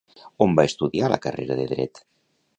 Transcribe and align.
On 0.45 0.55
va 0.59 0.65
estudiar 0.69 1.11
la 1.15 1.21
carrera 1.27 1.59
de 1.61 1.69
Dret? 1.75 2.05